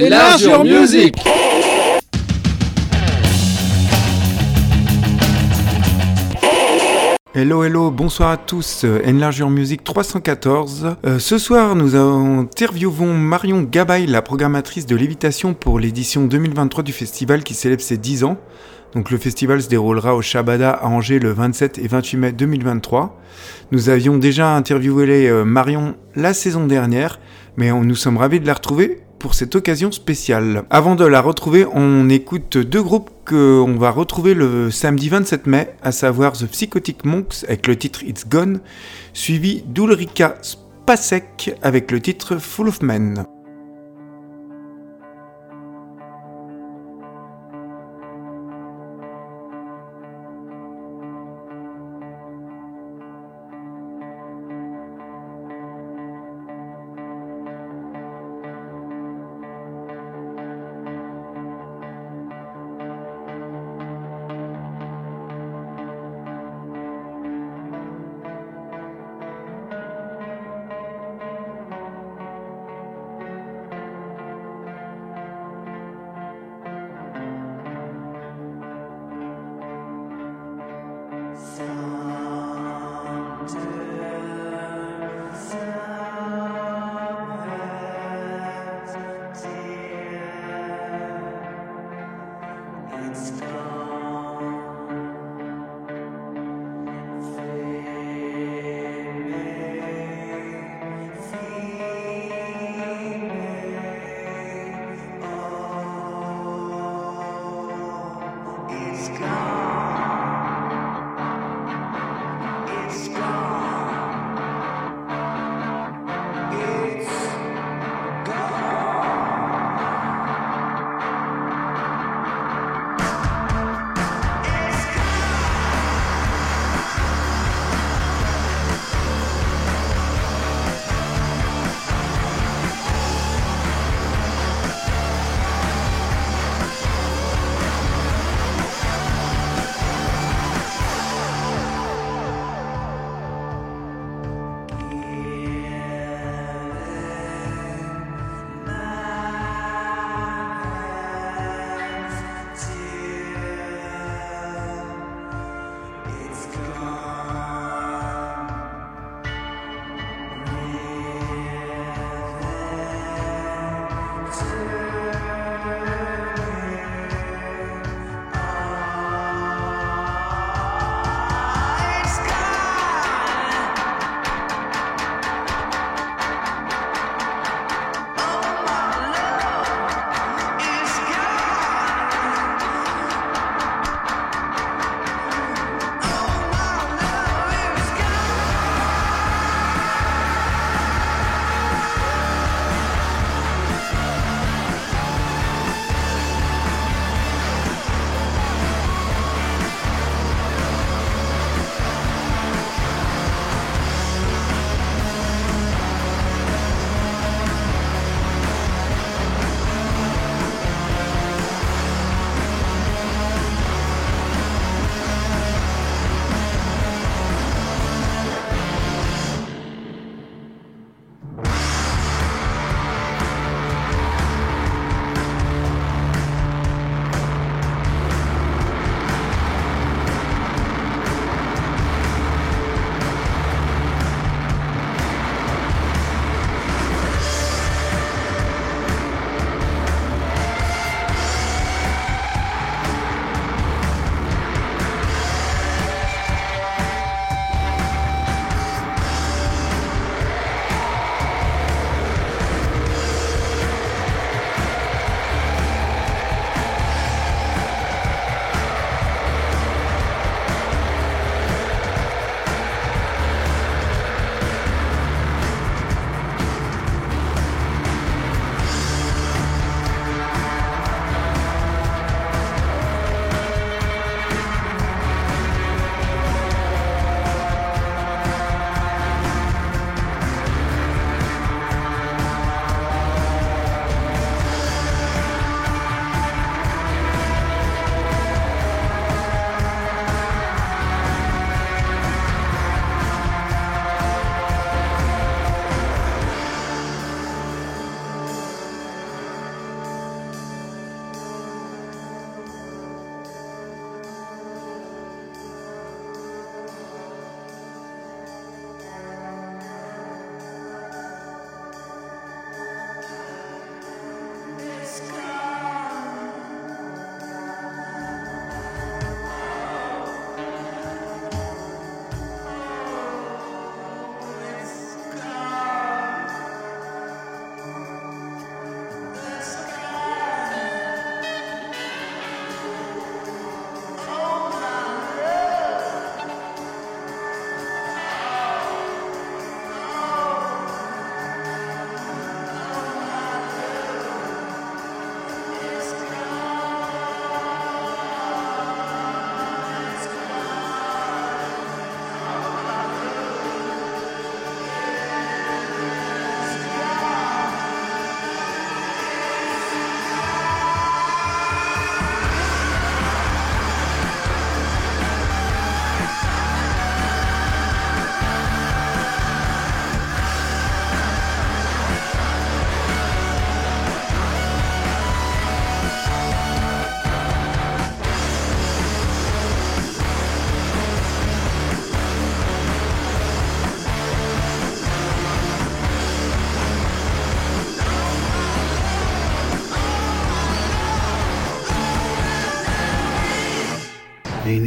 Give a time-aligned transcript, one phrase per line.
[0.00, 1.16] Enlarge your music
[7.34, 8.84] Hello, hello, bonsoir à tous.
[9.04, 10.96] Enlarge Your Music 314.
[11.04, 16.92] Euh, ce soir, nous interviewons Marion Gabaye, la programmatrice de Lévitation pour l'édition 2023 du
[16.92, 18.38] festival qui célèbre ses 10 ans.
[18.94, 23.18] Donc le festival se déroulera au Shabada à Angers le 27 et 28 mai 2023.
[23.72, 27.18] Nous avions déjà interviewé euh, Marion la saison dernière,
[27.56, 30.64] mais nous sommes ravis de la retrouver pour cette occasion spéciale.
[30.70, 35.74] Avant de la retrouver, on écoute deux groupes qu'on va retrouver le samedi 27 mai,
[35.82, 38.60] à savoir The Psychotic Monks avec le titre It's Gone,
[39.12, 43.24] suivi d'Ulrika Spasek avec le titre Full of Men.
[93.14, 93.57] sky.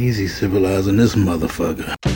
[0.02, 2.11] Easy civilizing this motherfucker.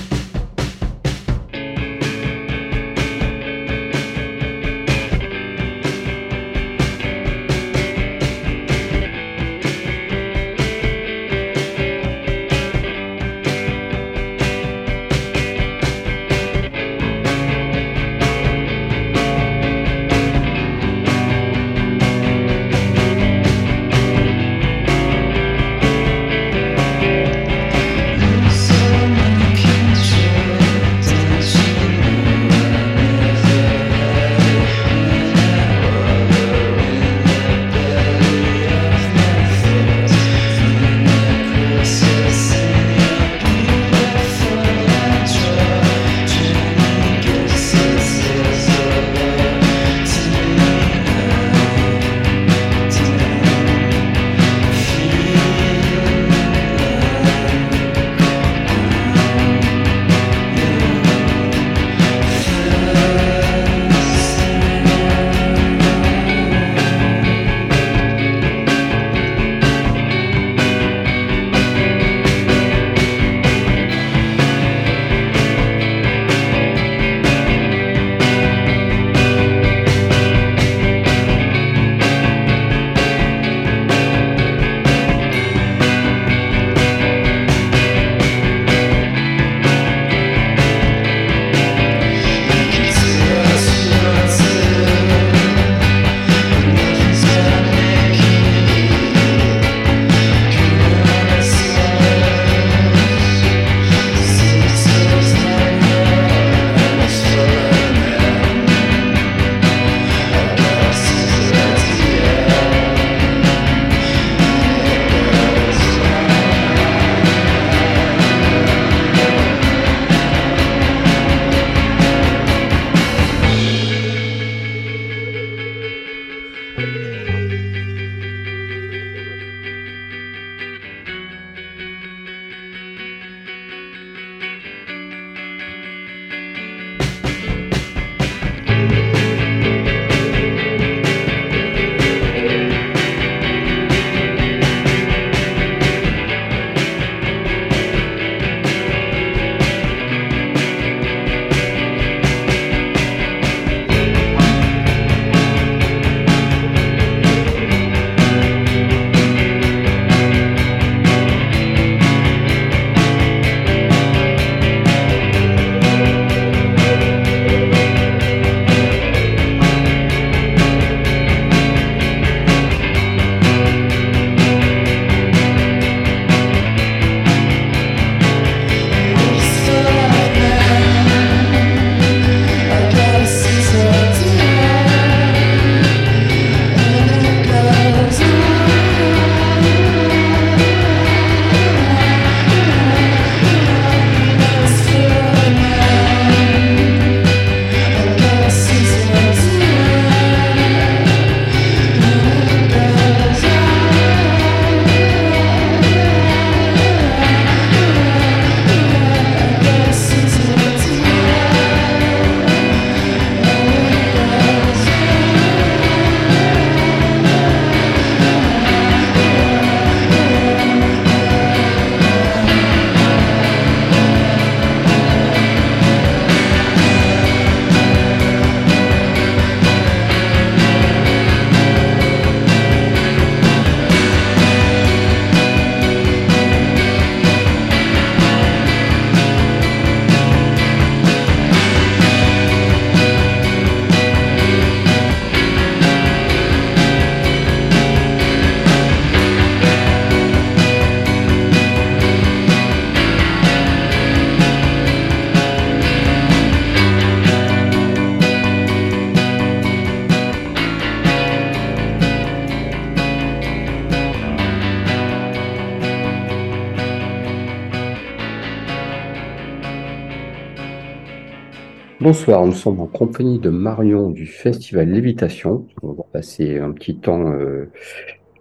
[272.08, 275.66] Bonsoir, nous sommes en compagnie de Marion du Festival Lévitation.
[275.82, 277.68] On va passer un petit temps euh,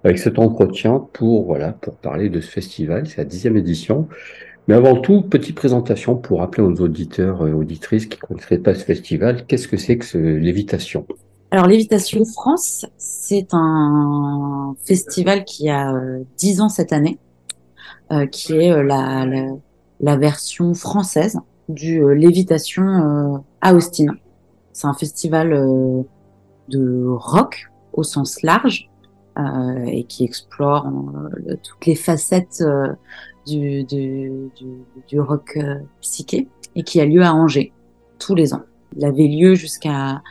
[0.03, 3.07] avec cet entretien pour, voilà, pour parler de ce festival.
[3.07, 4.07] C'est la dixième édition.
[4.67, 8.75] Mais avant tout, petite présentation pour rappeler aux auditeurs et auditrices qui ne connaîtraient pas
[8.75, 11.07] ce festival, qu'est-ce que c'est que ce Lévitation?
[11.50, 17.17] Alors Lévitation France, c'est un festival qui a euh, dix ans cette année.
[18.31, 23.43] qui est la, version française du Lévitation
[23.74, 24.15] Austin.
[24.74, 25.51] C'est un festival
[26.69, 28.89] de rock au sens large
[29.88, 30.91] et qui explore
[31.63, 32.63] toutes les facettes
[33.48, 35.57] du, du, rock
[36.01, 37.72] psyché et qui a lieu à Angers
[38.19, 38.63] tous les ans.
[38.98, 40.22] Il avait lieu jusqu'à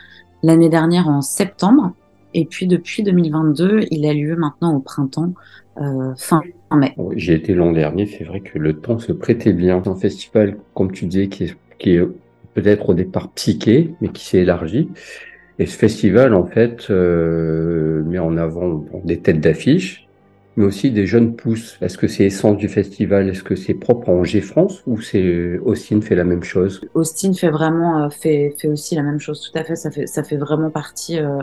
[0.43, 1.93] l'année dernière en septembre.
[2.33, 5.33] Et puis depuis 2022, il a lieu maintenant au printemps,
[5.77, 6.41] euh, fin
[6.73, 6.93] mai.
[7.15, 9.81] J'ai été l'an dernier, c'est vrai que le temps se prêtait bien.
[9.83, 12.07] C'est un festival, comme tu disais, qui qui est
[12.55, 14.89] peut-être au départ psyché, mais qui s'est élargi.
[15.59, 20.07] Et ce festival, en fait, euh, met en avant des têtes d'affiche,
[20.57, 21.77] mais aussi des jeunes pousses.
[21.81, 23.29] Est-ce que c'est essence du festival?
[23.29, 24.83] Est-ce que c'est propre à Angers France?
[24.87, 26.81] Ou c'est Austin fait la même chose?
[26.93, 29.41] Austin fait vraiment euh, fait fait aussi la même chose.
[29.41, 31.39] Tout à fait, ça fait ça fait vraiment partie, euh,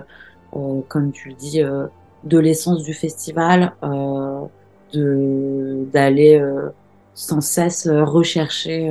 [0.57, 1.87] euh, comme tu le dis, euh,
[2.25, 4.40] de l'essence du festival, euh,
[4.92, 6.69] de d'aller euh,
[7.14, 8.90] sans cesse rechercher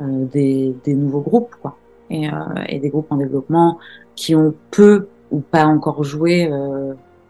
[0.00, 1.76] des, des nouveaux groupes, quoi,
[2.10, 2.28] et,
[2.68, 3.78] et des groupes en développement
[4.14, 6.50] qui ont peu ou pas encore joué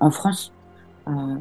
[0.00, 0.52] en France.
[1.08, 1.36] Euh,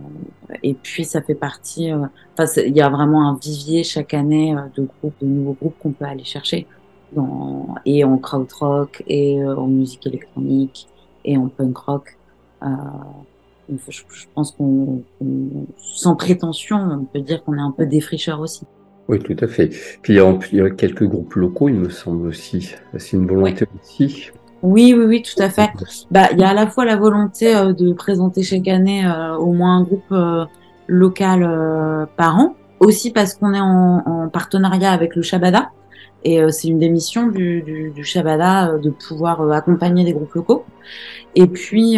[0.63, 4.55] et puis ça fait partie, euh, enfin il y a vraiment un vivier chaque année
[4.55, 6.65] euh, de groupes, de nouveaux groupes qu'on peut aller chercher,
[7.13, 10.87] dans, et en krautrock, et en musique électronique,
[11.25, 12.17] et en punk rock.
[13.69, 15.03] Je, je, pense qu'on,
[15.77, 18.65] sans prétention, on peut dire qu'on est un peu défricheur aussi.
[19.11, 19.67] Oui, tout à fait.
[20.01, 22.73] Puis il y, a, il y a quelques groupes locaux, il me semble aussi.
[22.97, 24.31] C'est une volonté aussi
[24.63, 25.71] oui, oui, oui, tout à fait.
[26.11, 29.35] Bah, il y a à la fois la volonté euh, de présenter chaque année euh,
[29.35, 30.45] au moins un groupe euh,
[30.87, 35.71] local par an, aussi parce qu'on est en, en, partenariat avec le Shabada.
[36.23, 40.65] Et c'est une des missions du, du, du Shabada de pouvoir accompagner des groupes locaux.
[41.33, 41.97] Et puis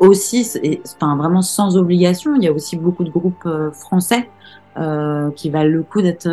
[0.00, 0.50] aussi,
[0.96, 4.28] enfin vraiment sans obligation, il y a aussi beaucoup de groupes français
[5.36, 6.28] qui valent le coup d'être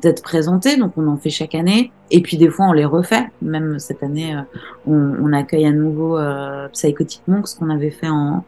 [0.00, 1.92] d'être présentés, donc on en fait chaque année.
[2.10, 3.30] Et puis des fois on les refait.
[3.42, 4.40] Même cette année, euh,
[4.86, 8.44] on, on accueille à nouveau euh, Psychotic Monks qu'on avait fait en,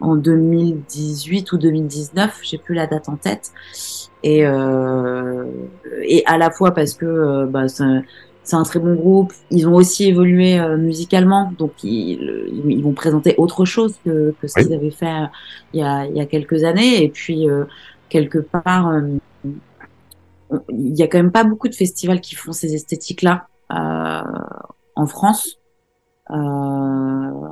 [0.00, 3.52] en 2018 ou 2019, j'ai plus la date en tête.
[4.22, 5.44] Et, euh,
[6.02, 9.32] et à la fois parce que euh, bah, c'est un très bon groupe.
[9.50, 12.20] Ils ont aussi évolué euh, musicalement, donc ils,
[12.68, 14.64] ils, vont présenter autre chose que, que ce oui.
[14.66, 15.26] qu'ils avaient fait euh,
[15.74, 17.02] il y, a, il y a quelques années.
[17.02, 17.46] Et puis
[18.08, 18.92] quelque part
[20.68, 24.22] il y a quand même pas beaucoup de festivals qui font ces esthétiques-là euh,
[24.96, 25.58] en France.
[26.30, 27.48] Euh,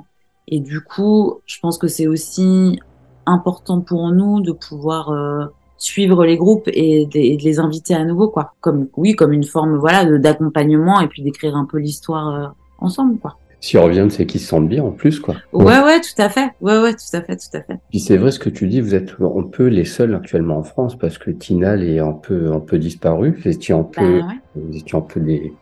[0.48, 2.80] et du coup, je pense que c'est aussi
[3.26, 5.46] important pour nous de pouvoir euh,
[5.78, 8.54] suivre les groupes et de, les inviter à nouveau, quoi.
[8.60, 13.18] Comme oui, comme une forme voilà d'accompagnement et puis d'écrire un peu l'histoire euh, ensemble,
[13.18, 15.36] quoi s'ils reviennent, c'est qu'ils se sentent bien en plus, quoi.
[15.52, 16.50] Ouais, ouais, ouais, tout à fait.
[16.60, 17.78] Ouais, ouais, tout à fait, tout à fait.
[17.90, 20.64] Puis c'est vrai ce que tu dis, vous êtes un peu les seuls actuellement en
[20.64, 23.38] France parce que Tinal est un peu, un peu disparu.
[23.40, 24.40] Vous étiez un peu, bah, ouais.
[24.56, 25.54] vous étiez un peu des,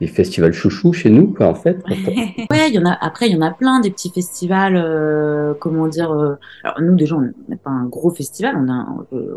[0.00, 1.82] des festivals chouchous chez nous, quoi, en fait.
[1.88, 5.54] ouais, il y en a, après, il y en a plein des petits festivals, euh,
[5.58, 9.06] comment dire, euh, alors nous, déjà, on n'est pas un gros festival, on a, un,
[9.14, 9.36] euh,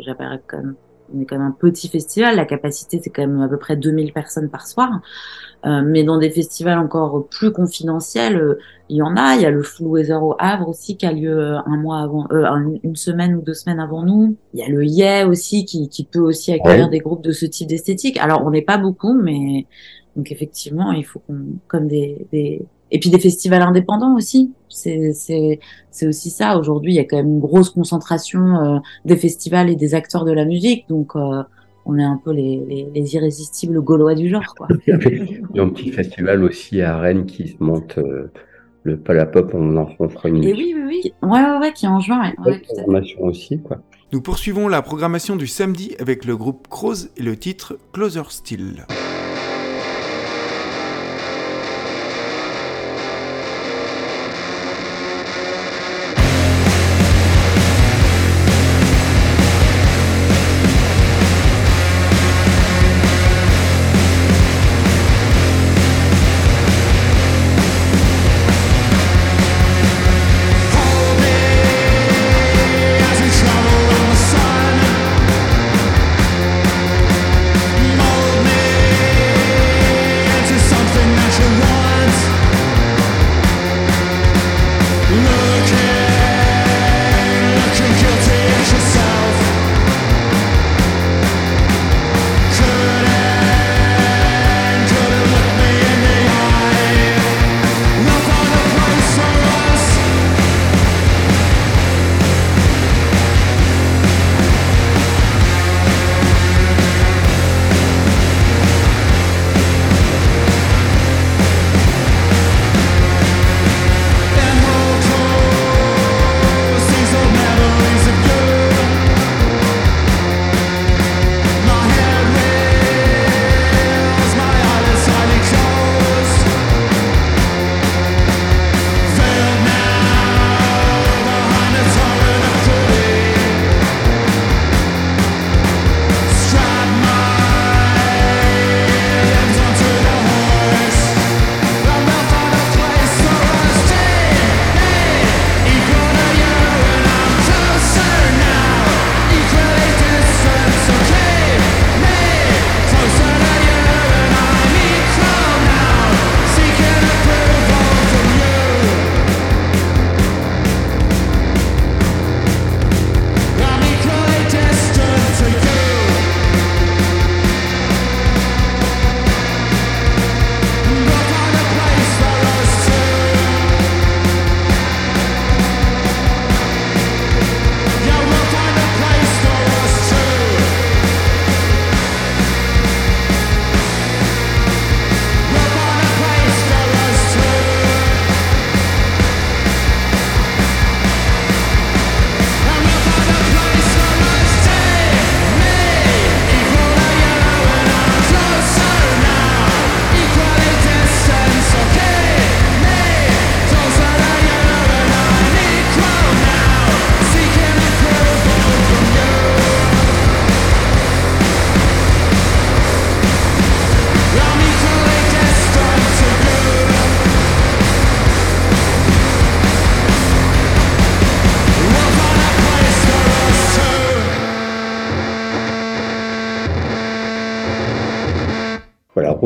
[0.00, 0.74] j'appellerais comme,
[1.14, 3.76] on est quand même un petit festival, la capacité c'est quand même à peu près
[3.76, 5.00] 2000 personnes par soir.
[5.66, 9.34] Euh, mais dans des festivals encore plus confidentiels, euh, il y en a.
[9.34, 12.00] Il y a le Full Weather au Havre aussi qui a lieu euh, un mois
[12.00, 14.36] avant, euh, une semaine ou deux semaines avant nous.
[14.54, 16.90] Il y a le Yeah aussi qui, qui peut aussi accueillir ouais.
[16.90, 18.18] des groupes de ce type d'esthétique.
[18.18, 19.66] Alors on n'est pas beaucoup, mais
[20.14, 24.52] donc effectivement il faut qu'on comme des, des et puis des festivals indépendants aussi.
[24.68, 26.58] C'est c'est c'est aussi ça.
[26.58, 30.24] Aujourd'hui il y a quand même une grosse concentration euh, des festivals et des acteurs
[30.24, 31.42] de la musique, donc euh,
[31.88, 34.54] on est un peu les, les, les, irrésistibles gaulois du genre.
[34.54, 34.68] Quoi.
[34.86, 38.30] Il y a un petit festival aussi à Rennes qui se monte, euh,
[38.82, 40.44] le Palapop, on en fera une.
[40.44, 42.30] Et oui, oui, oui, ouais, ouais, ouais qui est en juin.
[42.44, 43.78] Ouais, ouais, programmation aussi, quoi.
[44.12, 48.86] Nous poursuivons la programmation du samedi avec le groupe Croze et le titre Closer Still.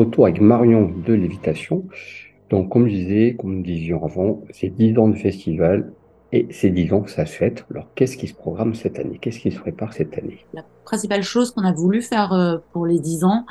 [0.05, 1.85] Retour avec Marion de Lévitation.
[2.49, 5.91] Donc, comme je disais, comme nous disions avant, c'est 10 ans de festival
[6.31, 7.65] et c'est 10 ans que ça se fête.
[7.71, 9.17] Alors, qu'est-ce qui se programme cette année?
[9.19, 10.45] Qu'est-ce qui se prépare cette année?
[10.53, 13.45] La principale chose qu'on a voulu faire euh, pour les 10 ans,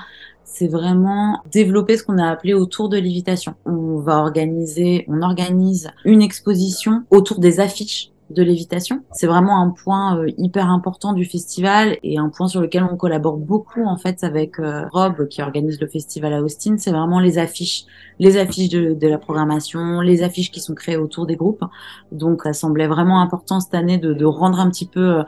[0.44, 3.54] c'est vraiment développer ce qu'on a appelé autour de l'évitation.
[3.64, 9.02] On va organiser, on organise une exposition autour des affiches de l'évitation.
[9.12, 12.96] C'est vraiment un point euh, hyper important du festival et un point sur lequel on
[12.96, 16.76] collabore beaucoup en fait avec euh, Rob qui organise le festival à Austin.
[16.78, 17.84] C'est vraiment les affiches,
[18.18, 21.64] les affiches de, de, la programmation, les affiches qui sont créées autour des groupes.
[22.10, 25.22] Donc ça semblait vraiment important cette année de, de rendre un petit peu euh,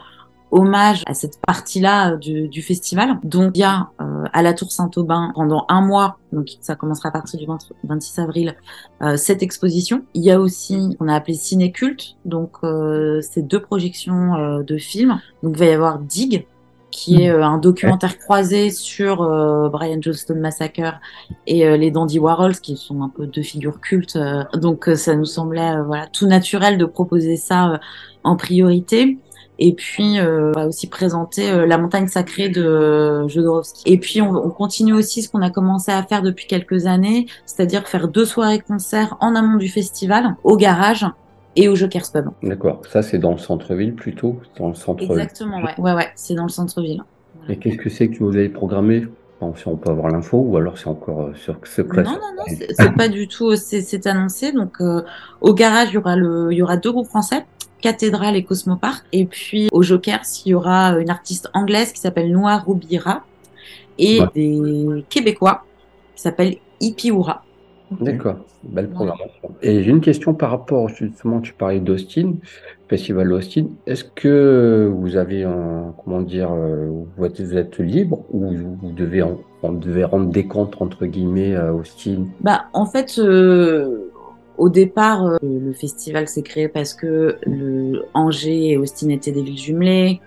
[0.54, 3.18] hommage à cette partie-là euh, du, festival.
[3.24, 7.10] Donc il y a euh, à la Tour Saint-Aubin pendant un mois, donc ça commencera
[7.10, 7.46] à partir du
[7.84, 8.56] 26 avril,
[9.02, 10.04] euh, cette exposition.
[10.14, 14.62] Il y a aussi qu'on a appelé Ciné Culte, donc euh, c'est deux projections euh,
[14.62, 15.20] de films.
[15.42, 16.46] Donc il va y avoir Dig,
[16.90, 19.16] qui est un documentaire croisé sur
[19.72, 21.00] Brian Johnston Massacre
[21.44, 24.16] et les Dandy Warhols, qui sont un peu deux figures cultes.
[24.54, 25.74] donc ça nous semblait
[26.12, 27.80] tout naturel de proposer ça
[28.22, 29.18] en priorité.
[29.58, 33.82] Et puis, euh, on va aussi présenter euh, la montagne sacrée de euh, Jodorowsky.
[33.86, 37.26] Et puis, on, on, continue aussi ce qu'on a commencé à faire depuis quelques années,
[37.46, 41.06] c'est-à-dire faire deux soirées-concerts en amont du festival, au garage
[41.56, 42.30] et au Jokers Pub.
[42.42, 42.82] D'accord.
[42.90, 45.74] Ça, c'est dans le centre-ville plutôt dans le centre Exactement, ouais.
[45.78, 47.02] Ouais, ouais, c'est dans le centre-ville.
[47.36, 47.52] Voilà.
[47.52, 49.06] Et qu'est-ce que c'est que vous avez programmé?
[49.56, 52.94] Si on peut avoir l'info ou alors c'est encore sur ce Non, non, non, c'est
[52.94, 54.52] pas du tout, c'est annoncé.
[54.52, 55.02] Donc, euh,
[55.40, 57.44] au garage, il y aura le, il y aura deux groupes français.
[57.84, 59.04] Cathédrale et Cosmopark.
[59.12, 63.24] Et puis au Joker, il y aura une artiste anglaise qui s'appelle Noah Roubira
[63.98, 64.26] et ouais.
[64.34, 65.64] des Québécois
[66.16, 67.44] qui s'appellent Ipiura.
[68.00, 69.50] D'accord, belle programmation.
[69.60, 72.36] Et j'ai une question par rapport, justement, tu parlais d'Austin,
[72.88, 73.66] Festival d'Austin.
[73.86, 76.50] Est-ce que vous avez un, comment dire,
[77.18, 79.22] vous êtes libre ou vous devez,
[79.62, 82.24] devait rendre des comptes, entre guillemets, à Austin?
[82.40, 84.10] Bah, en fait, euh,
[84.58, 89.42] au départ, euh, le festival s'est créé parce que le Angers et Austin étaient des
[89.42, 90.20] villes jumelées,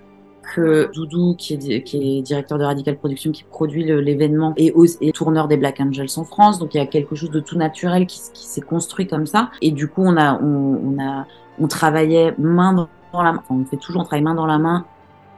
[0.55, 5.11] que Doudou, qui est, qui est directeur de Radical Production, qui produit l'événement, et, et
[5.11, 6.57] tourneur des Black Angels en France.
[6.57, 9.51] Donc il y a quelque chose de tout naturel qui, qui s'est construit comme ça.
[9.61, 11.27] Et du coup, on a, on, a,
[11.59, 12.87] on travaillait main dans
[13.23, 13.41] la main.
[13.43, 14.85] Enfin, on fait toujours, on travaille main dans la main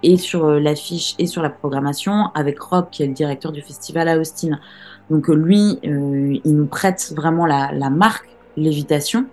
[0.03, 4.07] et sur l'affiche et sur la programmation avec Rob, qui est le directeur du festival
[4.07, 4.59] à Austin.
[5.09, 9.25] Donc lui, euh, il nous prête vraiment la, la marque lévitation,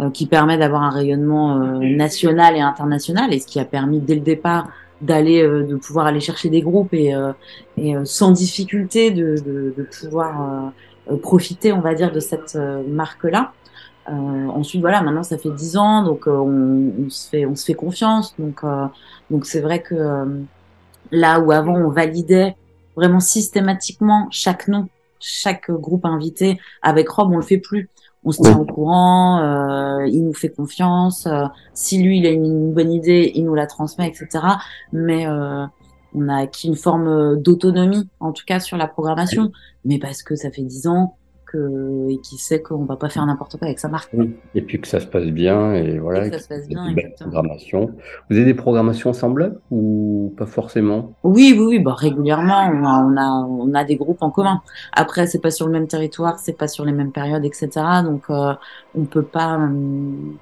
[0.00, 4.00] euh, qui permet d'avoir un rayonnement euh, national et international, et ce qui a permis
[4.00, 4.68] dès le départ
[5.00, 7.14] d'aller, euh, de pouvoir aller chercher des groupes et,
[7.76, 10.72] et sans difficulté de, de, de pouvoir
[11.22, 13.52] profiter, on va dire, de cette marque-là.
[14.08, 17.74] ensuite, voilà, maintenant ça fait dix ans, donc on, on, se fait, on se fait
[17.74, 18.34] confiance.
[18.38, 18.62] Donc,
[19.30, 19.94] donc c'est vrai que
[21.10, 22.56] là où avant on validait
[22.96, 24.88] vraiment systématiquement chaque nom,
[25.20, 27.88] chaque groupe invité, avec Rob on le fait plus
[28.24, 31.26] on se tient au courant, euh, il nous fait confiance.
[31.26, 34.44] Euh, si lui, il a une, une, bonne idée, il nous la transmet, etc.
[34.92, 35.64] Mais euh,
[36.14, 39.52] on a acquis une forme d'autonomie, en tout cas sur la programmation.
[39.84, 41.16] Mais parce que ça fait dix ans
[41.50, 44.10] que, et qui sait qu'on va pas faire n'importe quoi avec sa marque.
[44.12, 44.36] Oui.
[44.54, 46.26] Et puis que ça se passe bien et voilà.
[46.26, 46.92] Et que ça se passe bien.
[46.92, 47.90] Belle programmation.
[48.30, 51.14] Vous avez des programmations semblables ou pas forcément?
[51.24, 51.78] Oui, oui, oui.
[51.78, 54.62] Bah, régulièrement, on a, on a, on a des groupes en commun.
[54.92, 57.68] Après, c'est pas sur le même territoire, c'est pas sur les mêmes périodes, etc.
[58.04, 58.54] Donc, euh,
[58.94, 59.54] on peut pas.
[59.54, 60.36] Hum,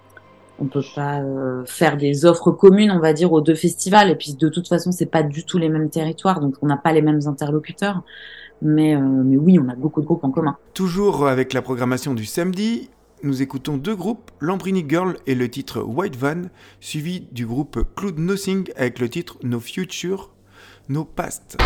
[0.58, 4.10] on peut pas euh, faire des offres communes, on va dire, aux deux festivals.
[4.10, 6.76] Et puis de toute façon, c'est pas du tout les mêmes territoires, donc on n'a
[6.76, 8.02] pas les mêmes interlocuteurs.
[8.62, 10.56] Mais, euh, mais, oui, on a beaucoup de groupes en commun.
[10.74, 12.90] Toujours avec la programmation du samedi,
[13.22, 16.42] nous écoutons deux groupes, Lambrini Girl et le titre White Van,
[16.80, 20.30] suivi du groupe Cloud Nothing avec le titre No Future,
[20.88, 21.56] No Past.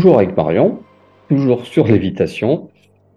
[0.00, 0.86] Toujours avec Marion,
[1.28, 2.70] toujours sur l'évitation.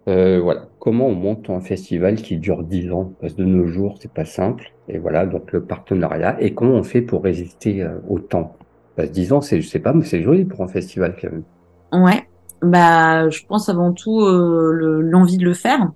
[0.09, 3.13] Euh, voilà, comment on monte un festival qui dure 10 ans?
[3.21, 4.73] Parce que de nos jours, c'est pas simple.
[4.89, 6.37] Et voilà, donc le partenariat.
[6.41, 8.57] Et comment on fait pour résister euh, au temps?
[8.95, 11.31] Parce que 10 ans, c'est, je sais pas, mais c'est joli pour un festival quand
[11.31, 11.45] même.
[11.93, 12.27] Ouais,
[12.61, 15.91] bah, je pense avant tout euh, le- l'envie de le faire,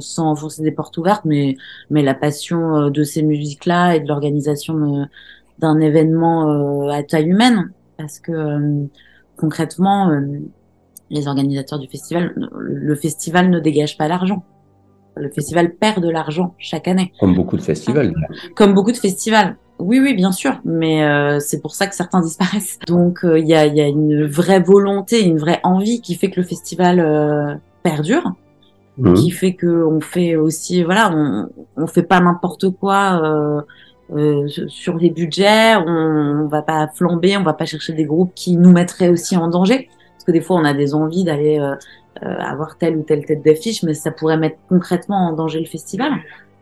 [0.00, 1.56] sans enfoncer des portes ouvertes, mais
[1.90, 5.08] mais la passion de ces musiques-là et de l'organisation
[5.58, 8.86] d'un événement à taille humaine, parce que
[9.36, 10.20] concrètement, euh,
[11.10, 14.44] les organisateurs du festival, le festival ne dégage pas l'argent.
[15.16, 18.14] Le festival perd de l'argent chaque année Comme beaucoup de festivals.
[18.56, 19.56] comme beaucoup de festivals.
[19.78, 22.78] Oui, oui, bien sûr, mais euh, c'est pour ça que certains disparaissent.
[22.86, 26.14] Donc euh, il y, a, il y a une vraie volonté, une vraie envie qui
[26.14, 28.32] fait que le festival euh, perdure,
[28.98, 29.14] Mhm.
[29.14, 33.64] qui fait que on fait aussi, voilà, on, on fait pas n'importe quoi
[34.16, 38.32] euh, sur les budgets, on, on va pas flamber, on va pas chercher des groupes
[38.34, 41.58] qui nous mettraient aussi en danger, parce que des fois on a des envies d'aller
[41.58, 41.74] euh,
[42.22, 45.66] euh, avoir telle ou telle tête d'affiche, mais ça pourrait mettre concrètement en danger le
[45.66, 46.12] festival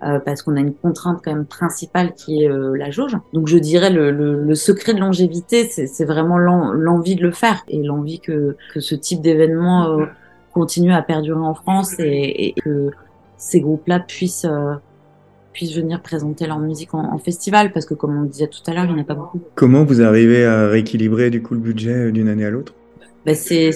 [0.02, 3.16] euh, parce qu'on a une contrainte quand même principale qui est euh, la jauge.
[3.32, 7.32] Donc je dirais le, le, le secret de longévité, c'est vraiment l'en- l'envie de le
[7.32, 10.06] faire et l'envie que, que ce type d'événement euh,
[10.54, 12.90] continue à perdurer en France et, et que
[13.36, 14.74] ces groupes-là puissent euh,
[15.52, 18.62] puissent venir présenter leur musique en, en festival parce que comme on le disait tout
[18.66, 19.40] à l'heure, il n'y en a pas beaucoup.
[19.54, 22.74] Comment vous arrivez à rééquilibrer du coup le budget euh, d'une année à l'autre?
[23.26, 23.70] Bah, c'est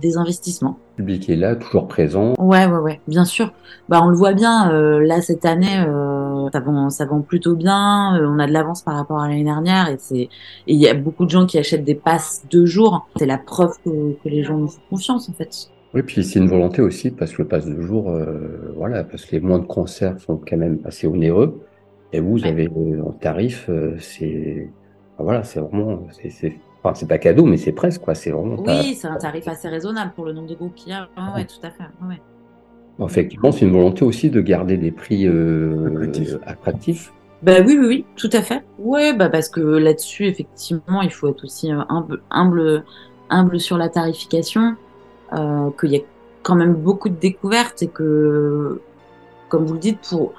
[0.00, 0.78] des investissements.
[0.96, 2.34] Le public est là, toujours présent.
[2.38, 3.52] Ouais, ouais, ouais, bien sûr.
[3.88, 4.70] Bah, on le voit bien.
[4.72, 8.16] euh, là, cette année, euh, ça vend, ça vend plutôt bien.
[8.16, 10.30] euh, on a de l'avance par rapport à l'année dernière, et c'est, et
[10.68, 13.08] il y a beaucoup de gens qui achètent des passes deux jours.
[13.16, 15.70] C'est la preuve que, que les gens nous font confiance, en fait.
[15.94, 19.24] Oui, puis c'est une volonté aussi, parce que le pass de jour, euh, voilà, parce
[19.24, 21.60] que les moins de concerts sont quand même assez onéreux.
[22.12, 24.68] Et vous, avez euh, en tarif, euh, c'est,
[25.14, 26.52] enfin, voilà, c'est vraiment, c'est,
[26.82, 28.14] enfin, c'est pas cadeau, mais c'est presque, quoi.
[28.14, 30.94] C'est vraiment Oui, c'est un tarif assez raisonnable pour le nombre de groupes qu'il y
[30.94, 31.08] a.
[31.16, 31.84] Ouais, ouais, tout à fait.
[32.02, 32.22] Ouais, ouais.
[32.98, 36.06] Bon, effectivement, c'est une volonté aussi de garder des prix euh,
[36.46, 37.12] Attractifs.
[37.42, 38.64] Bah oui, oui, oui, tout à fait.
[38.78, 42.84] Ouais, bah parce que là-dessus, effectivement, il faut être aussi humble, humble,
[43.28, 44.76] humble sur la tarification,
[45.78, 46.00] qu'il y a
[46.42, 48.80] quand même beaucoup de découvertes et que,
[49.48, 50.32] comme vous le dites, pour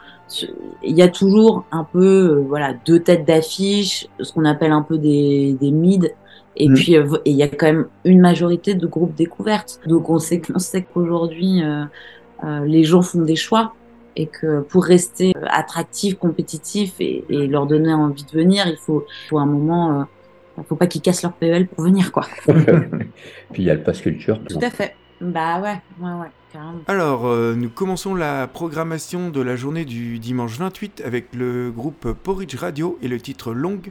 [0.84, 4.82] il y a toujours un peu, euh, voilà, deux têtes d'affiche, ce qu'on appelle un
[4.82, 6.14] peu des, des mid.
[6.58, 6.74] Et Mm.
[6.74, 9.80] puis, euh, il y a quand même une majorité de groupes découvertes.
[9.86, 11.84] Donc, on sait, sait qu'aujourd'hui, euh,
[12.44, 13.74] euh, les gens font des choix
[14.16, 18.78] et que pour rester euh, attractif, compétitif et, et leur donner envie de venir, il
[18.78, 20.04] faut, faut un moment, euh,
[20.64, 22.26] faut pas qu'ils cassent leur PEL pour venir, quoi.
[22.46, 24.40] Puis il y a le pass culture.
[24.48, 24.96] Tout à fait.
[25.22, 26.82] Bah ouais, ouais, ouais, carrément.
[26.88, 32.12] Alors, euh, nous commençons la programmation de la journée du dimanche 28 avec le groupe
[32.12, 33.82] Porridge Radio et le titre Long,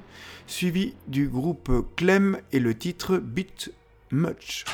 [0.46, 3.72] suivi du groupe Clem et le titre Beat
[4.10, 4.64] Much.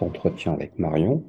[0.00, 1.22] Cet entretien avec Marion.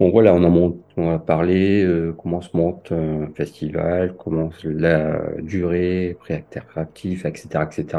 [0.00, 4.50] Bon, voilà, on a, mont- on a parlé euh, comment se monte un festival, comment
[4.64, 7.98] la durée, préactif, etc., etc.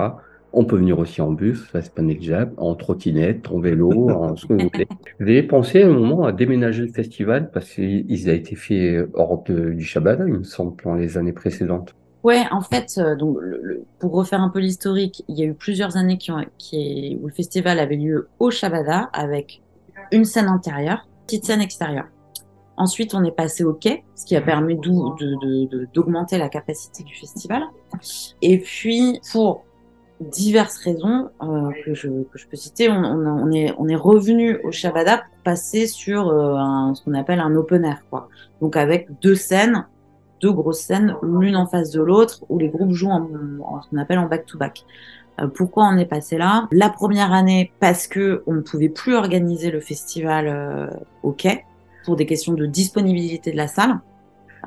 [0.52, 4.36] On peut venir aussi en bus, ça c'est pas négligeable, en trottinette, en vélo, en
[4.36, 4.88] ce que vous voulez.
[5.20, 9.06] Vous avez pensé à un moment à déménager le festival parce qu'il a été fait
[9.14, 11.94] hors de- du Shabbat, il me semble, dans les années précédentes.
[12.24, 15.46] Ouais, en fait, euh, donc le- le- pour refaire un peu l'historique, il y a
[15.46, 19.62] eu plusieurs années qui ont, qui, où le festival avait lieu au Shabada avec
[20.12, 22.08] une scène intérieure, petite scène extérieure.
[22.78, 24.80] Ensuite, on est passé au quai, ce qui a permis
[25.94, 27.64] d'augmenter la capacité du festival.
[28.42, 29.66] Et puis, pour
[30.20, 36.30] diverses raisons euh, que, je, peux citer, on, est, revenu au Shabada pour passer sur
[36.30, 38.30] euh, ce qu'on appelle un open air, quoi.
[38.62, 39.86] Donc avec deux scènes,
[40.42, 43.98] deux grosses scènes, l'une en face de l'autre, où les groupes jouent en, ce qu'on
[43.98, 44.84] appelle en back-to-back.
[44.84, 46.68] Euh, pourquoi on est passé là?
[46.72, 50.88] La première année, parce que on ne pouvait plus organiser le festival euh,
[51.24, 51.66] au quai
[52.06, 54.00] pour des questions de disponibilité de la salle.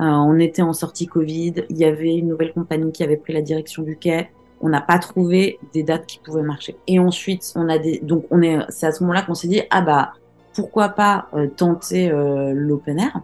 [0.00, 3.32] Euh, on était en sortie Covid, il y avait une nouvelle compagnie qui avait pris
[3.32, 4.30] la direction du quai.
[4.60, 6.76] On n'a pas trouvé des dates qui pouvaient marcher.
[6.86, 9.62] Et ensuite, on a des, donc on est, c'est à ce moment-là qu'on s'est dit
[9.70, 10.12] ah bah
[10.54, 13.20] pourquoi pas euh, tenter euh, l'open air?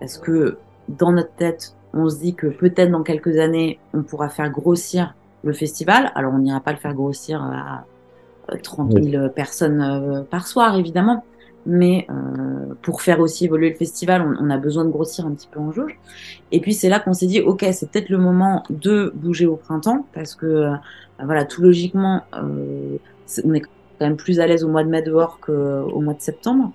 [0.00, 4.28] Parce que dans notre tête, on se dit que peut-être dans quelques années, on pourra
[4.28, 6.12] faire grossir le festival.
[6.14, 7.84] Alors, on n'ira pas le faire grossir à
[8.52, 11.24] euh, 30 000 personnes euh, par soir, évidemment.
[11.64, 15.32] Mais euh, pour faire aussi évoluer le festival, on, on a besoin de grossir un
[15.32, 15.96] petit peu en jauge.
[16.50, 19.56] Et puis c'est là qu'on s'est dit, ok, c'est peut-être le moment de bouger au
[19.56, 20.74] printemps, parce que euh,
[21.22, 22.96] voilà, tout logiquement, euh,
[23.44, 23.68] on est quand
[24.00, 26.72] même plus à l'aise au mois de mai dehors qu'au mois de septembre.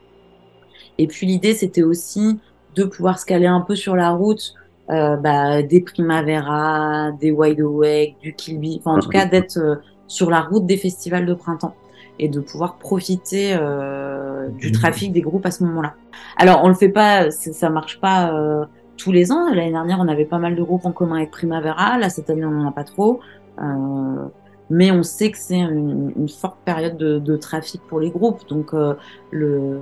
[0.98, 2.40] Et puis l'idée, c'était aussi
[2.76, 4.54] de pouvoir se caler un peu sur la route
[4.90, 9.76] euh, bah, des Primavera, des Wide Awake, du Kilby, enfin en tout cas d'être euh,
[10.08, 11.76] sur la route des festivals de printemps
[12.20, 15.94] et de pouvoir profiter euh, du trafic des groupes à ce moment-là.
[16.38, 18.66] Alors on le fait pas, ça marche pas euh,
[18.98, 19.54] tous les ans.
[19.54, 21.98] L'année dernière, on avait pas mal de groupes en commun avec Primavera.
[22.00, 23.20] Là cette année, on en a pas trop.
[23.62, 24.26] Euh,
[24.70, 28.48] mais on sait que c'est une, une forte période de, de trafic pour les groupes,
[28.50, 28.96] donc euh,
[29.32, 29.80] le,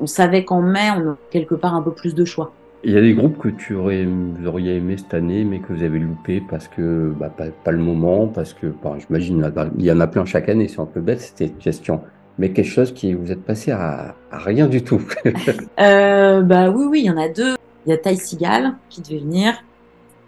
[0.00, 2.52] on savait qu'en mai, on a quelque part un peu plus de choix.
[2.84, 5.72] Il y a des groupes que tu aurais, vous auriez aimé cette année, mais que
[5.72, 9.90] vous avez loupé parce que bah, pas, le moment, parce que bah, j'imagine il y
[9.90, 12.00] en a plein chaque année, c'est un peu bête cette question.
[12.38, 15.02] Mais quelque chose qui vous êtes passé à, à rien du tout.
[15.78, 17.56] Euh, bah oui, oui, il y en a deux.
[17.86, 19.54] Il y a Ty Seagal qui devait venir,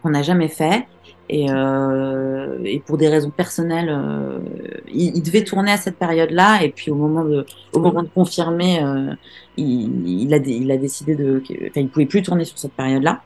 [0.02, 0.86] qu'on n'a jamais fait.
[1.30, 4.38] Et, euh, et pour des raisons personnelles, euh,
[4.92, 6.62] il, il devait tourner à cette période-là.
[6.62, 9.12] Et puis au moment de, au moment de confirmer, euh,
[9.56, 12.72] il, il, a, dé- il a décidé de, enfin, il pouvait plus tourner sur cette
[12.72, 13.20] période-là.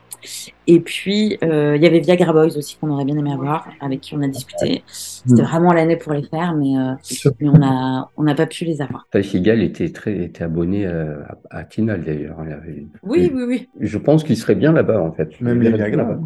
[0.67, 3.99] Et puis euh, il y avait Viagra Boys aussi qu'on aurait bien aimé avoir, avec
[3.99, 4.81] qui on a discuté.
[4.87, 6.93] C'était vraiment l'année pour les faire, mais, euh,
[7.41, 9.05] mais on a, on n'a pas pu les avoir.
[9.11, 12.37] Ty Seagal était très, était abonné à, à Tinal d'ailleurs.
[12.45, 13.69] Il avait- Oui, oui, oui.
[13.81, 15.39] Je pense qu'il serait bien là-bas en fait.
[15.41, 16.17] Même les Viagra.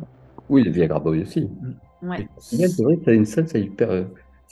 [0.49, 1.49] Oui, les Viagra Boys aussi.
[2.01, 2.27] Ouais.
[2.37, 4.03] C'est vrai que une scène, ça euh,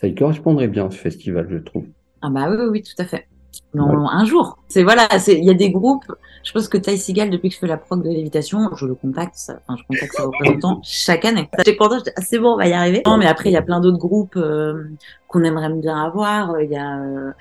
[0.04, 1.86] lui correspondrait bien ce festival, je trouve.
[2.22, 3.28] Ah bah oui, oui, tout à fait.
[3.74, 4.58] Non, un jour.
[4.68, 6.06] C'est voilà, c'est il y a des groupes.
[6.44, 8.96] Je pense que Ty Seagal, depuis que je fais la prog de l'évitation, je le
[8.96, 11.50] contacte, ça- enfin je contacte ses représentants chaque année.
[11.58, 13.02] J'étais ah, c'est bon, on va y arriver.
[13.06, 14.84] Non, mais après il y a plein d'autres groupes euh,
[15.28, 16.60] qu'on aimerait bien avoir.
[16.62, 17.32] Il y a euh,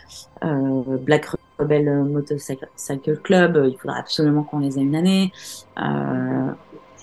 [0.45, 1.27] euh, Black
[1.59, 3.63] Rebel Motorcycle Cycle Club.
[3.71, 5.33] Il faudra absolument qu'on les ait une année.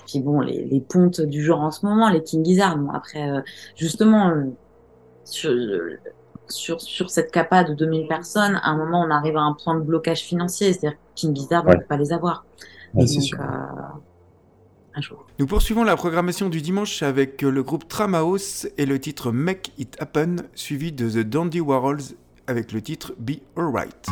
[0.06, 2.76] Puis bon, les, les pontes du genre en ce moment, les King Gizzard.
[2.76, 3.40] Bon, après, euh,
[3.76, 4.44] justement, euh,
[5.24, 5.50] sur,
[6.48, 9.74] sur, sur cette capa de 2000 personnes, à un moment, on arrive à un point
[9.76, 10.72] de blocage financier.
[10.72, 11.74] C'est-à-dire que King Gizzard, Ouais.
[11.74, 12.44] ne peut pas les avoir.
[12.94, 13.38] Ouais, Donc, sûr.
[13.40, 13.44] euh,
[14.94, 15.24] un jour.
[15.38, 19.96] Nous poursuivons la programmation du dimanche avec le groupe Tramaos et le titre Make It
[20.00, 22.02] Happen, suivi de The Dandy Warhols
[22.46, 24.08] avec le titre Be Alright.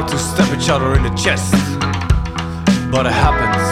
[0.00, 1.52] To stab each other in the chest,
[2.90, 3.62] but it happens.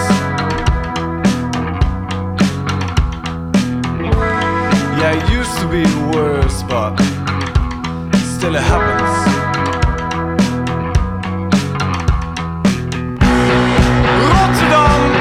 [5.00, 5.82] Yeah, it used to be
[6.14, 6.94] worse, but
[8.36, 9.12] still it happens.
[14.30, 15.19] Rotterdam,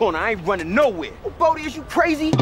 [0.00, 0.18] corner.
[0.18, 1.12] I ain't running nowhere.
[1.26, 2.32] Oh, Bodie, is you crazy?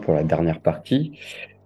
[0.00, 1.18] Pour la dernière partie.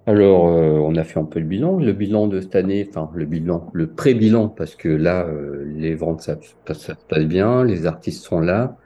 [0.07, 1.79] Alors, euh, on a fait un peu le bilan.
[1.79, 5.95] Le bilan de cette année, enfin le bilan, le pré-bilan, parce que là, euh, les
[5.95, 8.77] ventes, ça, ça se passe bien, les artistes sont là.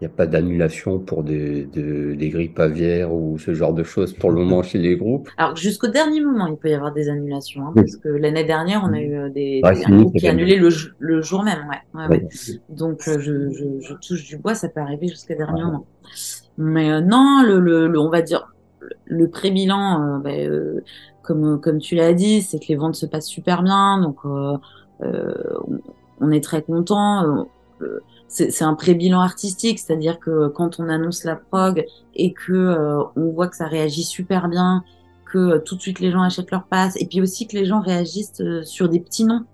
[0.00, 3.84] Il n'y a pas d'annulation pour des, de- des grippes aviaires ou ce genre de
[3.84, 5.28] choses pour le moment chez les groupes.
[5.36, 8.82] Alors jusqu'au dernier moment, il peut y avoir des annulations, hein, parce que l'année dernière,
[8.84, 10.34] on a eu euh, des, Ouais, des- c'est un nous, groupe c'est qui a pas
[10.36, 10.40] nous.
[10.42, 11.58] annulé le, le jour même.
[11.94, 12.26] Ouais.
[12.68, 15.86] Donc euh, je, je, je touche du bois, ça peut arriver jusqu'à dernier moment.
[16.58, 18.51] Mais non, le, le, le- on va dire
[19.18, 20.80] le- pré-bilan, euh, ben, euh,
[21.22, 24.56] comme comme tu l'as dit, c'est que les ventes se passent super bien, donc euh,
[25.02, 25.34] euh,
[26.20, 27.24] on, est très content.
[27.24, 27.42] euh,
[27.82, 31.84] euh, c'est un pré-bilan artistique, c'est-à-dire que quand on annonce la prog
[32.14, 34.82] et que euh, on voit que ça réagit super bien,
[35.30, 37.66] que euh, tout de suite les gens achètent leur passe, et puis aussi que les
[37.66, 39.44] gens réagissent euh, sur des petits noms.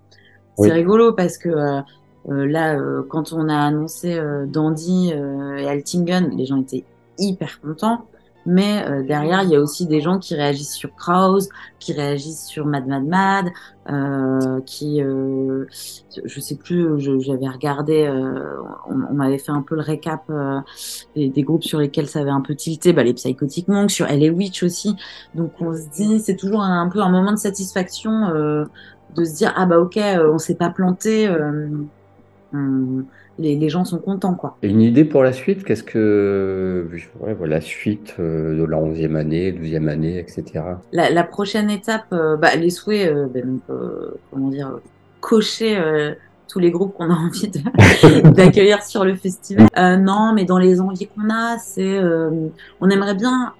[0.57, 0.71] C'est Oui.
[0.71, 1.81] rigolo parce que euh,
[2.29, 6.85] euh, là, euh, quand on a annoncé euh, Dandy euh, et Altingen, les gens étaient
[7.17, 8.05] hyper contents.
[8.51, 12.45] Mais euh, derrière, il y a aussi des gens qui réagissent sur Kraus, qui réagissent
[12.45, 13.45] sur Mad Mad Mad,
[13.89, 15.65] euh, qui, euh,
[16.25, 20.23] je sais plus, je- j'avais regardé, euh, on, on m'avait fait un peu le récap
[20.29, 20.59] euh,
[21.15, 24.07] des, des groupes sur lesquels ça avait un peu tilté, bah, les Psychotic Monks, sur
[24.07, 24.95] LA Witch aussi.
[25.35, 28.65] Donc on se dit, c'est toujours un, un peu un moment de satisfaction euh,
[29.15, 31.27] de se dire, ah bah ok, euh, on s'est pas planté,
[32.53, 34.57] les, les gens sont contents quoi.
[34.61, 35.63] Une idée pour la suite?
[35.63, 36.87] Qu'est-ce que,
[37.19, 40.63] ouais, voilà, la suite euh, de la onzième année, douzième année, etc.
[40.91, 43.59] La, la prochaine étape, euh, bah, les souhaits, euh, ben,
[44.31, 44.79] comment dire,
[45.21, 46.13] cocher euh,
[46.47, 47.49] tous les groupes qu'on a envie
[48.33, 49.67] d'accueillir sur le festival.
[49.99, 51.99] Non, mais dans les envies qu'on a, c'est,
[52.81, 53.53] on aimerait bien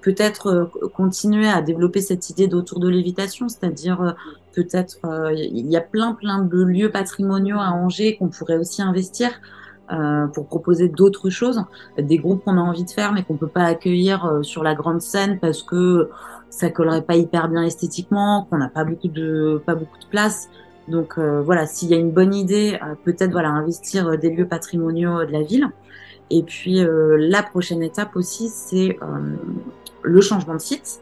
[0.00, 4.14] peut-être continuer à développer cette idée d'autour de l'évitation, c'est-à-dire
[4.54, 8.82] peut-être, euh, il y a plein plein de lieux patrimoniaux à Angers qu'on pourrait aussi
[8.82, 9.30] investir.
[9.92, 11.62] euh, pour proposer d'autres choses,
[11.98, 14.74] des groupes qu'on a envie de faire mais qu'on peut pas accueillir euh, sur la
[14.74, 16.08] grande scène parce que
[16.48, 20.48] ça collerait pas hyper bien esthétiquement, qu'on n'a pas beaucoup de pas beaucoup de place.
[20.88, 24.30] Donc euh, voilà, s'il y a une bonne idée, euh, peut-être voilà investir euh, des
[24.34, 25.66] lieux patrimoniaux euh, de la ville.
[26.30, 29.36] Et puis euh, la prochaine étape aussi, c'est euh,
[30.02, 31.00] le changement de site,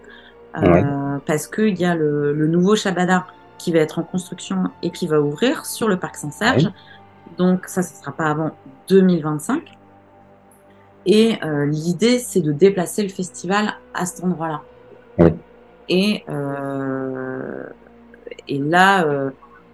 [0.56, 0.84] euh, Ouais.
[1.24, 3.26] parce qu'il y a le, le nouveau Shabada
[3.62, 6.68] qui va être en construction et qui va ouvrir sur le parc Saint-Serge.
[7.38, 8.50] Donc ça, ce sera pas avant
[8.88, 9.78] 2025.
[11.06, 14.62] Et euh, l'idée, c'est de déplacer le festival à cet endroit-là.
[15.88, 17.64] Et, euh,
[18.48, 19.30] et là, euh,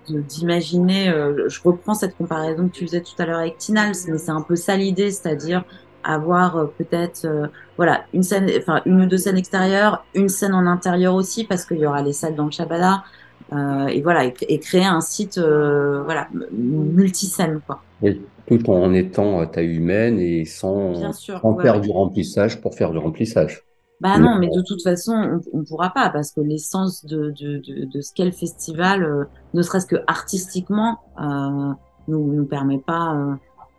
[0.09, 1.13] d'imaginer,
[1.47, 4.43] je reprends cette comparaison que tu faisais tout à l'heure avec Tinals, mais c'est un
[4.43, 5.65] peu ça l'idée, c'est-à-dire
[6.09, 10.67] avoir peut-être euh, voilà une scène, enfin une ou deux scènes extérieures, une scène en
[10.67, 13.05] intérieur aussi parce qu'il y aura les salles dans le Shabada,
[13.53, 17.81] et voilà et, et créer un site euh, voilà multiscène quoi.
[18.03, 21.81] Oui, tout en étant à taille humaine et sans, sûr, sans ouais, faire ouais.
[21.81, 23.65] du remplissage pour faire du remplissage.
[24.01, 27.59] Bah non, mais de toute façon, on, on pourra pas parce que l'essence de, de,
[27.59, 29.25] de, de ce qu'est le festival, euh,
[29.55, 31.73] ne serait-ce que artistiquement, euh,
[32.07, 33.35] nous nous permet pas euh,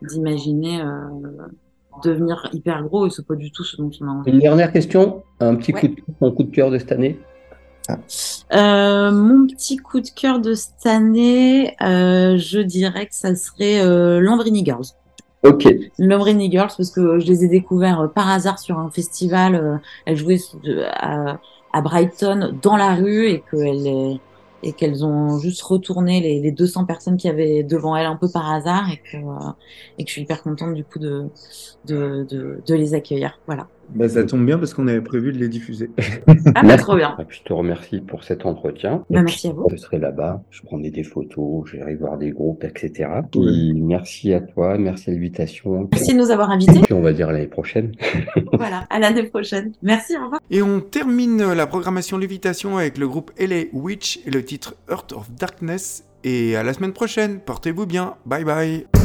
[0.06, 1.08] d'imaginer euh,
[2.04, 4.30] devenir hyper gros et c'est pas du tout ce dont on a envie.
[4.30, 5.80] Une dernière question, un petit Ouais.
[5.80, 7.18] coup de, ton coup de cœur de cette année?
[8.52, 13.80] Euh, mon petit coup de cœur de cette année, euh, je dirais que ça serait
[13.80, 14.86] euh, Lambrini Girls.
[15.44, 15.66] Ok,
[15.98, 19.54] Lambrini Girls parce que je les ai découverts euh, par hasard sur un festival.
[19.54, 20.38] euh, elles jouaient
[20.92, 21.38] à,
[21.72, 24.18] à Brighton dans la rue et qu'elles
[24.62, 28.28] et qu'elles ont juste retourné les, les 200 personnes qui avaient devant elles un peu
[28.30, 29.50] par hasard et que euh,
[29.98, 31.30] et que je suis hyper contente du coup de
[31.86, 33.38] de de, de les accueillir.
[33.46, 33.68] Voilà.
[33.94, 35.90] Bah, ça tombe bien parce qu'on avait prévu de les diffuser.
[36.52, 36.84] Ah bah Merci.
[36.84, 37.14] trop bien.
[37.18, 39.04] Ah, je te remercie pour cet entretien.
[39.10, 39.66] Bah, Et merci à vous.
[39.70, 43.08] Je serai là-bas, je prendrai des photos, j'irai voir des groupes, etc.
[43.34, 45.88] Et merci à toi, merci à l'invitation.
[45.92, 46.80] Merci de nous avoir invités.
[46.80, 47.92] Puis on va dire à l'année prochaine.
[48.52, 49.72] Voilà, à l'année prochaine.
[49.82, 50.40] Merci, au revoir.
[50.50, 55.12] Et on termine la programmation Lévitation avec le groupe LA Witch et le titre Heart
[55.12, 56.04] of Darkness.
[56.24, 58.99] Et à la semaine prochaine, portez-vous bien, bye bye